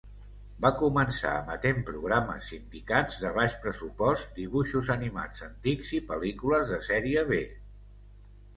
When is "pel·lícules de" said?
6.13-6.83